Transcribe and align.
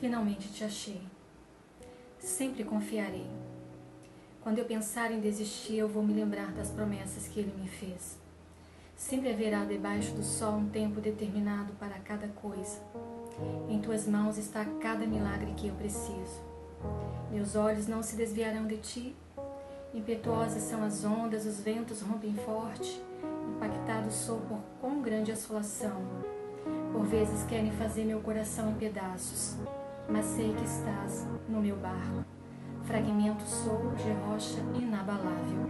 finalmente 0.00 0.48
te 0.52 0.64
achei. 0.64 1.00
Sempre 2.18 2.64
confiarei. 2.64 3.26
Quando 4.42 4.58
eu 4.58 4.64
pensar 4.64 5.12
em 5.12 5.20
desistir, 5.20 5.76
eu 5.76 5.88
vou 5.88 6.02
me 6.02 6.12
lembrar 6.12 6.52
das 6.52 6.70
promessas 6.70 7.28
que 7.28 7.40
ele 7.40 7.52
me 7.60 7.68
fez. 7.68 8.18
Sempre 8.96 9.32
haverá 9.32 9.64
debaixo 9.64 10.12
do 10.14 10.22
sol 10.22 10.54
um 10.54 10.68
tempo 10.68 11.00
determinado 11.00 11.72
para 11.74 11.98
cada 12.00 12.28
coisa. 12.28 12.80
Em 13.68 13.80
tuas 13.80 14.06
mãos 14.06 14.38
está 14.38 14.64
cada 14.80 15.06
milagre 15.06 15.52
que 15.56 15.68
eu 15.68 15.74
preciso. 15.74 16.42
Meus 17.30 17.54
olhos 17.54 17.86
não 17.86 18.02
se 18.02 18.16
desviarão 18.16 18.66
de 18.66 18.78
ti. 18.78 19.16
Impetuosas 19.94 20.62
são 20.62 20.82
as 20.82 21.04
ondas, 21.04 21.46
os 21.46 21.60
ventos 21.60 22.00
rompem 22.00 22.34
forte. 22.34 23.00
Impactado 23.54 24.10
sou 24.10 24.40
por 24.40 24.60
quão 24.80 25.00
grande 25.00 25.30
assolação. 25.30 26.02
Por 26.92 27.04
vezes 27.04 27.44
querem 27.44 27.70
fazer 27.72 28.04
meu 28.04 28.20
coração 28.20 28.70
em 28.70 28.74
pedaços, 28.74 29.56
mas 30.08 30.24
sei 30.24 30.54
que 30.54 30.64
estás 30.64 31.26
no 31.48 31.60
meu 31.60 31.76
barco. 31.76 32.24
Fragmento 32.84 33.42
sou 33.44 33.92
de 33.96 34.10
rocha 34.26 34.58
inabalável. 34.74 35.68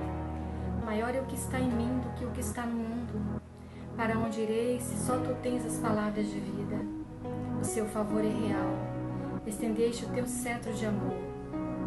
Maior 0.84 1.14
é 1.14 1.20
o 1.20 1.26
que 1.26 1.34
está 1.34 1.58
em 1.58 1.70
mim 1.70 1.98
do 1.98 2.14
que 2.14 2.24
o 2.24 2.30
que 2.30 2.40
está 2.40 2.64
no 2.64 2.76
mundo. 2.76 3.40
Para 3.96 4.16
onde 4.16 4.40
irei 4.40 4.78
se 4.80 4.96
só 4.96 5.18
tu 5.18 5.34
tens 5.42 5.66
as 5.66 5.78
palavras 5.78 6.28
de 6.28 6.38
vida? 6.38 6.76
O 7.60 7.64
seu 7.64 7.86
favor 7.86 8.24
é 8.24 8.28
real. 8.28 8.70
Estendeste 9.44 10.04
o 10.04 10.08
teu 10.10 10.26
cetro 10.26 10.72
de 10.72 10.86
amor. 10.86 11.16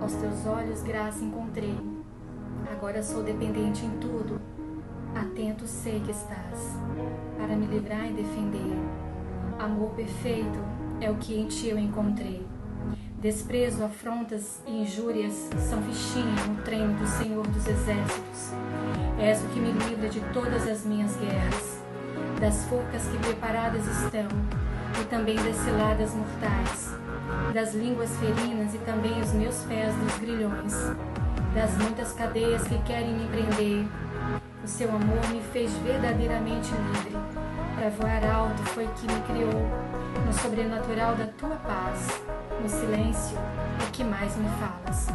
Aos 0.01 0.13
teus 0.15 0.45
olhos 0.45 0.83
graça 0.83 1.23
encontrei. 1.23 1.77
Agora 2.69 3.01
sou 3.01 3.23
dependente 3.23 3.85
em 3.85 3.97
tudo. 3.97 4.41
Atento 5.15 5.65
sei 5.65 5.99
que 6.01 6.11
estás, 6.11 6.77
para 7.37 7.55
me 7.55 7.67
livrar 7.67 8.09
e 8.09 8.13
defender. 8.13 8.77
Amor 9.57 9.91
perfeito 9.91 10.80
é 11.01 11.09
o 11.09 11.15
que 11.15 11.37
em 11.37 11.47
ti 11.47 11.67
eu 11.67 11.79
encontrei. 11.79 12.45
Desprezo, 13.19 13.83
afrontas 13.83 14.61
e 14.67 14.81
injúrias 14.81 15.49
são 15.69 15.81
fichinha 15.81 16.45
no 16.47 16.61
treino 16.61 16.93
do 16.97 17.07
Senhor 17.07 17.45
dos 17.47 17.67
Exércitos. 17.67 18.51
És 19.19 19.43
o 19.43 19.47
que 19.47 19.59
me 19.59 19.71
livra 19.71 20.09
de 20.09 20.19
todas 20.31 20.67
as 20.67 20.85
minhas 20.85 21.15
guerras, 21.17 21.81
das 22.39 22.65
forcas 22.65 23.03
que 23.07 23.17
preparadas 23.17 23.85
estão, 23.85 24.27
e 25.01 25.05
também 25.05 25.35
das 25.35 25.55
ciladas 25.57 26.13
mortais, 26.13 26.95
das 27.53 27.73
línguas 27.73 28.09
ferinas 28.17 28.73
e 28.73 28.77
também 28.79 29.19
os 29.21 29.33
meus 29.33 29.57
pés 29.63 29.93
dos 29.95 30.17
grilhões, 30.19 30.73
das 31.53 31.77
muitas 31.77 32.13
cadeias 32.13 32.63
que 32.67 32.77
querem 32.83 33.13
me 33.13 33.27
prender. 33.27 33.85
O 34.63 34.67
seu 34.67 34.89
amor 34.89 35.27
me 35.31 35.41
fez 35.51 35.71
verdadeiramente 35.77 36.71
livre. 36.71 37.40
Para 37.81 37.89
voar 37.89 38.23
alto 38.23 38.61
foi 38.75 38.87
que 38.89 39.11
me 39.11 39.21
criou, 39.21 39.63
no 40.23 40.31
sobrenatural 40.31 41.15
da 41.15 41.25
tua 41.25 41.55
paz 41.55 42.21
no 42.61 42.69
silêncio 42.69 43.35
é 43.83 43.91
que 43.91 44.03
mais 44.03 44.37
me 44.37 44.47
falas. 44.59 45.07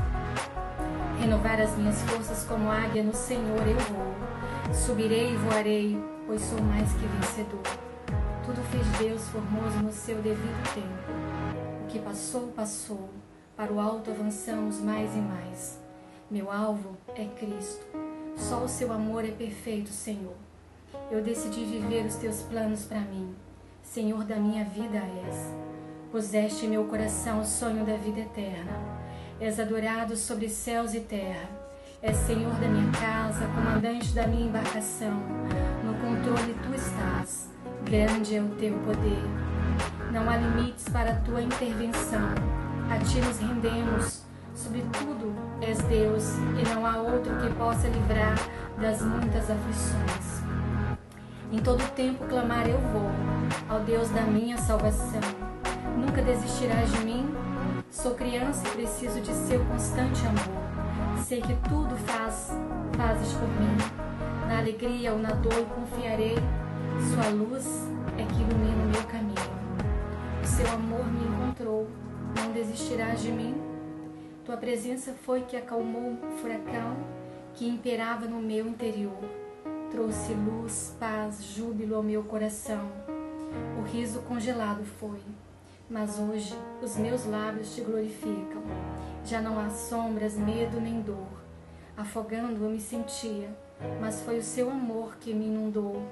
Renovar 1.21 1.61
as 1.61 1.79
minhas 1.79 2.03
forças 2.03 2.45
como 2.45 2.69
águia 2.69 3.05
no 3.05 3.15
Senhor 3.15 3.65
eu 3.69 3.79
vou. 3.79 4.75
Subirei 4.75 5.35
e 5.35 5.37
voarei, 5.37 6.05
pois 6.27 6.43
sou 6.43 6.61
mais 6.61 6.93
que 6.95 7.07
vencedor. 7.07 7.63
Tudo 8.45 8.61
fez 8.73 8.85
Deus 8.99 9.29
formoso 9.29 9.79
no 9.79 9.93
seu 9.93 10.17
devido 10.17 10.75
tempo. 10.75 11.85
O 11.85 11.87
que 11.87 12.01
passou, 12.01 12.49
passou. 12.49 13.11
Para 13.57 13.73
o 13.73 13.79
alto 13.79 14.11
avançamos 14.11 14.81
mais 14.81 15.15
e 15.15 15.21
mais. 15.21 15.81
Meu 16.29 16.51
alvo 16.51 16.99
é 17.15 17.27
Cristo. 17.27 17.87
Só 18.35 18.65
o 18.65 18.69
seu 18.69 18.93
amor 18.93 19.25
é 19.25 19.31
perfeito, 19.31 19.91
Senhor. 19.91 20.46
Eu 21.09 21.23
decidi 21.23 21.65
viver 21.65 22.05
os 22.05 22.17
teus 22.17 22.43
planos 22.43 22.85
para 22.85 22.99
mim. 22.99 23.33
Senhor 23.81 24.25
da 24.25 24.35
minha 24.35 24.65
vida 24.65 24.99
és. 25.25 25.55
Puseste 26.11 26.67
em 26.67 26.71
meu 26.71 26.85
coração 26.85 27.41
o 27.41 27.45
sonho 27.45 27.87
da 27.87 27.97
vida 27.97 28.21
eterna. 28.21 28.73
És 29.41 29.61
adorado 29.61 30.17
sobre 30.17 30.49
céus 30.49 30.95
e 30.95 31.01
terra. 31.01 31.49
És 32.03 32.17
Senhor 32.17 32.53
da 32.55 32.67
minha 32.67 32.91
casa, 32.91 33.47
comandante 33.47 34.13
da 34.15 34.27
minha 34.27 34.49
embarcação. 34.49 35.15
No 35.85 35.95
controle 35.95 36.57
tu 36.65 36.75
estás. 36.75 37.51
Grande 37.85 38.35
é 38.35 38.43
o 38.43 38.49
teu 38.57 38.77
poder. 38.81 39.23
Não 40.13 40.29
há 40.29 40.37
limites 40.37 40.89
para 40.89 41.13
a 41.13 41.21
tua 41.21 41.41
intervenção. 41.41 42.31
A 42.91 42.99
ti 42.99 43.21
nos 43.21 43.39
rendemos. 43.39 44.23
Sobretudo 44.57 45.33
és 45.61 45.79
Deus, 45.83 46.33
e 46.59 46.75
não 46.75 46.85
há 46.85 46.97
outro 46.97 47.37
que 47.37 47.55
possa 47.55 47.87
livrar 47.89 48.35
das 48.81 49.03
muitas 49.03 49.51
aflições. 49.51 50.37
Em 51.53 51.59
todo 51.59 51.81
tempo 51.95 52.25
clamar 52.25 52.69
eu 52.69 52.79
vou 52.79 53.09
ao 53.69 53.79
Deus 53.81 54.11
da 54.11 54.23
minha 54.23 54.59
salvação. 54.59 55.21
Nunca 55.97 56.21
desistirás 56.21 56.91
de 56.91 56.99
mim? 57.05 57.33
Sou 57.89 58.17
criança 58.17 58.67
e 58.67 58.71
preciso 58.73 59.21
de 59.21 59.33
seu 59.33 59.65
constante 59.67 60.27
amor. 60.27 61.23
Sei 61.25 61.41
que 61.41 61.55
tudo 61.69 61.97
faz, 61.99 62.51
fazes 62.97 63.33
por 63.33 63.49
mim. 63.49 63.77
Na 64.49 64.59
alegria 64.59 65.13
ou 65.13 65.19
na 65.21 65.31
dor 65.31 65.65
confiarei. 65.67 66.35
Sua 67.15 67.29
luz 67.31 67.65
é 68.19 68.25
que 68.25 68.41
ilumina 68.41 68.83
o 68.83 68.89
meu 68.89 69.05
caminho. 69.05 69.57
O 70.43 70.47
seu 70.47 70.69
amor 70.69 71.07
me 71.07 71.27
encontrou. 71.29 71.87
Não 72.35 72.51
desistirás 72.51 73.23
de 73.23 73.31
mim? 73.31 73.55
Tua 74.45 74.57
presença 74.57 75.15
foi 75.25 75.43
que 75.43 75.57
acalmou 75.57 76.13
o 76.13 76.39
furacão 76.39 76.97
que 77.55 77.69
imperava 77.69 78.27
no 78.27 78.43
meu 78.43 78.67
interior. 78.67 79.46
Trouxe 79.91 80.33
luz, 80.33 80.95
paz, 80.99 81.43
júbilo 81.43 81.97
ao 81.97 82.03
meu 82.03 82.23
coração. 82.23 82.91
O 83.79 83.83
riso 83.83 84.21
congelado 84.21 84.85
foi 84.85 85.21
mas 85.89 86.19
hoje 86.19 86.55
os 86.83 86.97
meus 86.97 87.25
lábios 87.27 87.75
te 87.75 87.81
glorificam. 87.81 88.63
Já 89.25 89.41
não 89.41 89.59
há 89.59 89.71
sombras, 89.71 90.37
medo 90.37 90.81
nem 90.81 91.01
dor. 91.01 91.29
Afogando 91.97 92.65
eu 92.65 92.71
me 92.71 92.81
sentia, 92.81 93.49
mas 94.01 94.21
foi 94.23 94.39
o 94.39 94.43
seu 94.43 94.71
amor 94.71 95.17
que 95.19 95.33
me 95.33 95.47
inundou, 95.47 96.03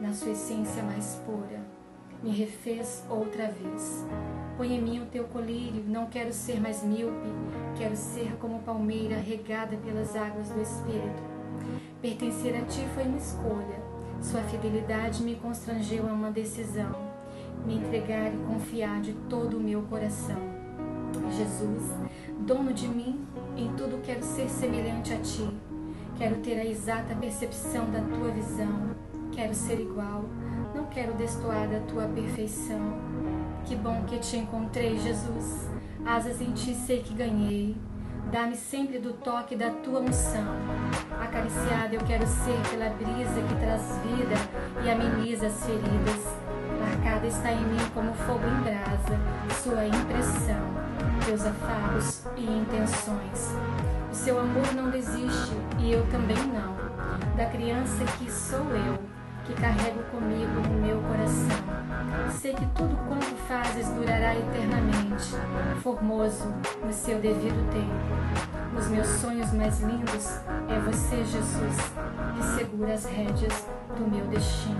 na 0.00 0.12
sua 0.12 0.32
essência 0.32 0.82
mais 0.82 1.20
pura. 1.26 1.60
Me 2.22 2.30
refez 2.30 3.04
outra 3.08 3.48
vez. 3.48 4.04
Põe 4.56 4.74
em 4.74 4.82
mim 4.82 5.02
o 5.02 5.06
teu 5.06 5.24
colírio, 5.24 5.84
não 5.86 6.06
quero 6.06 6.32
ser 6.32 6.60
mais 6.60 6.82
míope, 6.82 7.28
quero 7.76 7.94
ser 7.94 8.36
como 8.40 8.60
palmeira 8.60 9.16
regada 9.16 9.76
pelas 9.76 10.16
águas 10.16 10.48
do 10.48 10.60
Espírito. 10.60 11.37
Pertencer 12.00 12.54
a 12.56 12.64
ti 12.64 12.86
foi 12.94 13.04
uma 13.04 13.18
escolha, 13.18 13.82
sua 14.20 14.40
fidelidade 14.42 15.22
me 15.22 15.34
constrangeu 15.36 16.08
a 16.08 16.12
uma 16.12 16.30
decisão 16.30 17.08
me 17.66 17.76
entregar 17.76 18.32
e 18.32 18.38
confiar 18.46 19.00
de 19.00 19.12
todo 19.28 19.58
o 19.58 19.60
meu 19.60 19.82
coração. 19.82 20.36
Jesus, 21.36 21.82
dono 22.40 22.72
de 22.72 22.88
mim, 22.88 23.26
em 23.56 23.68
tudo 23.74 24.02
quero 24.02 24.22
ser 24.22 24.48
semelhante 24.48 25.12
a 25.12 25.18
ti. 25.18 25.48
Quero 26.16 26.36
ter 26.36 26.58
a 26.58 26.64
exata 26.64 27.14
percepção 27.14 27.90
da 27.90 28.00
tua 28.00 28.30
visão. 28.30 28.96
Quero 29.32 29.54
ser 29.54 29.80
igual, 29.80 30.24
não 30.74 30.86
quero 30.86 31.12
destoar 31.14 31.68
da 31.68 31.80
tua 31.80 32.08
perfeição. 32.08 32.96
Que 33.64 33.76
bom 33.76 34.04
que 34.04 34.18
te 34.18 34.36
encontrei, 34.36 34.98
Jesus. 34.98 35.68
Asas 36.04 36.40
em 36.40 36.52
ti 36.52 36.74
sei 36.74 37.02
que 37.02 37.14
ganhei. 37.14 37.76
Dá-me 38.30 38.56
sempre 38.56 38.98
do 38.98 39.12
toque 39.12 39.56
da 39.56 39.70
tua 39.70 40.00
unção. 40.00 40.44
Acariciada 41.20 41.94
eu 41.94 42.00
quero 42.06 42.26
ser 42.26 42.58
pela 42.70 42.90
brisa 42.90 43.40
que 43.40 43.54
traz 43.56 43.98
vida 44.04 44.84
e 44.84 44.90
ameniza 44.90 45.46
as 45.46 45.64
feridas 45.64 46.48
marcada 46.78 47.26
está 47.26 47.52
em 47.52 47.64
mim 47.64 47.90
como 47.92 48.12
fogo 48.14 48.44
em 48.46 48.62
brasa, 48.62 49.18
sua 49.62 49.84
impressão, 49.86 50.60
teus 51.24 51.44
afagos 51.44 52.24
e 52.36 52.44
intenções. 52.44 53.54
O 54.10 54.14
seu 54.14 54.38
amor 54.38 54.74
não 54.74 54.90
desiste 54.90 55.54
e 55.78 55.92
eu 55.92 56.06
também 56.10 56.36
não, 56.36 56.76
da 57.36 57.46
criança 57.46 58.04
que 58.18 58.30
sou 58.30 58.64
eu, 58.74 58.98
que 59.44 59.52
carrego 59.54 60.02
comigo 60.10 60.60
no 60.68 60.80
meu 60.80 61.00
coração. 61.02 62.07
Sei 62.40 62.54
que 62.54 62.64
tudo 62.66 62.96
quanto 63.08 63.34
fazes 63.48 63.88
durará 63.88 64.32
eternamente, 64.32 65.34
formoso 65.82 66.54
no 66.84 66.92
seu 66.92 67.18
devido 67.18 67.68
tempo. 67.72 68.78
Os 68.78 68.86
meus 68.86 69.08
sonhos 69.08 69.52
mais 69.54 69.80
lindos 69.80 70.38
é 70.68 70.78
você, 70.78 71.16
Jesus, 71.16 71.76
que 72.36 72.56
segura 72.56 72.94
as 72.94 73.06
rédeas 73.06 73.66
do 73.96 74.08
meu 74.08 74.24
destino. 74.28 74.78